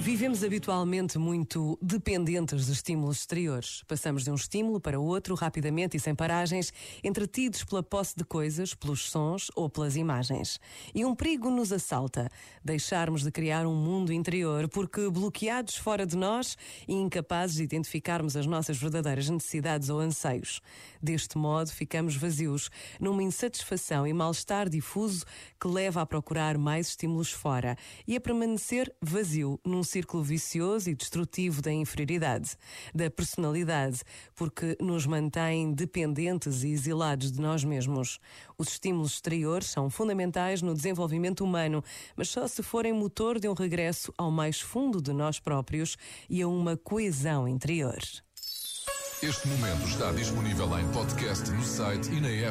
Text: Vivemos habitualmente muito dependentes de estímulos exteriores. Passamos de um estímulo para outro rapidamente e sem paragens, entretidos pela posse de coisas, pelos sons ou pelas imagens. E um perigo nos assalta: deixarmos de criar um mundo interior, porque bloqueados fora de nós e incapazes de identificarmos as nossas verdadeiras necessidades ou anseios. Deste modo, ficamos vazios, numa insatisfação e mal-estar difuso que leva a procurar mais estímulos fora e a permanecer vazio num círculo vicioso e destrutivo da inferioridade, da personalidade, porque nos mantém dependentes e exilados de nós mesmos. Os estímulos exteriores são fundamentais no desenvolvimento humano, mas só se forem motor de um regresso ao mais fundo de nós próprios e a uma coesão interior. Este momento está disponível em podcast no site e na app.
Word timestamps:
Vivemos 0.00 0.44
habitualmente 0.44 1.18
muito 1.18 1.76
dependentes 1.82 2.66
de 2.66 2.72
estímulos 2.72 3.18
exteriores. 3.18 3.82
Passamos 3.88 4.22
de 4.22 4.30
um 4.30 4.36
estímulo 4.36 4.80
para 4.80 4.98
outro 4.98 5.34
rapidamente 5.34 5.96
e 5.96 6.00
sem 6.00 6.14
paragens, 6.14 6.72
entretidos 7.02 7.64
pela 7.64 7.82
posse 7.82 8.14
de 8.16 8.24
coisas, 8.24 8.74
pelos 8.74 9.10
sons 9.10 9.50
ou 9.56 9.68
pelas 9.68 9.96
imagens. 9.96 10.60
E 10.94 11.04
um 11.04 11.16
perigo 11.16 11.50
nos 11.50 11.72
assalta: 11.72 12.30
deixarmos 12.64 13.22
de 13.22 13.32
criar 13.32 13.66
um 13.66 13.74
mundo 13.74 14.12
interior, 14.12 14.68
porque 14.68 15.10
bloqueados 15.10 15.76
fora 15.76 16.06
de 16.06 16.16
nós 16.16 16.56
e 16.86 16.94
incapazes 16.94 17.56
de 17.56 17.64
identificarmos 17.64 18.36
as 18.36 18.46
nossas 18.46 18.78
verdadeiras 18.78 19.28
necessidades 19.28 19.88
ou 19.88 19.98
anseios. 19.98 20.62
Deste 21.02 21.36
modo, 21.36 21.70
ficamos 21.70 22.14
vazios, 22.14 22.70
numa 23.00 23.22
insatisfação 23.22 24.06
e 24.06 24.12
mal-estar 24.12 24.68
difuso 24.68 25.26
que 25.60 25.66
leva 25.66 26.00
a 26.00 26.06
procurar 26.06 26.56
mais 26.56 26.88
estímulos 26.88 27.32
fora 27.32 27.76
e 28.06 28.16
a 28.16 28.20
permanecer 28.20 28.94
vazio 29.02 29.60
num 29.66 29.82
círculo 29.88 30.22
vicioso 30.22 30.90
e 30.90 30.94
destrutivo 30.94 31.60
da 31.60 31.72
inferioridade, 31.72 32.56
da 32.94 33.10
personalidade, 33.10 34.00
porque 34.34 34.76
nos 34.80 35.06
mantém 35.06 35.72
dependentes 35.72 36.62
e 36.62 36.68
exilados 36.68 37.32
de 37.32 37.40
nós 37.40 37.64
mesmos. 37.64 38.20
Os 38.56 38.68
estímulos 38.68 39.14
exteriores 39.14 39.68
são 39.68 39.90
fundamentais 39.90 40.62
no 40.62 40.74
desenvolvimento 40.74 41.42
humano, 41.42 41.82
mas 42.16 42.28
só 42.28 42.46
se 42.46 42.62
forem 42.62 42.92
motor 42.92 43.38
de 43.40 43.48
um 43.48 43.54
regresso 43.54 44.12
ao 44.16 44.30
mais 44.30 44.60
fundo 44.60 45.00
de 45.00 45.12
nós 45.12 45.40
próprios 45.40 45.96
e 46.28 46.42
a 46.42 46.48
uma 46.48 46.76
coesão 46.76 47.48
interior. 47.48 47.98
Este 49.20 49.48
momento 49.48 49.84
está 49.88 50.12
disponível 50.12 50.78
em 50.78 50.86
podcast 50.92 51.50
no 51.50 51.64
site 51.64 52.08
e 52.12 52.20
na 52.20 52.28
app. 52.28 52.46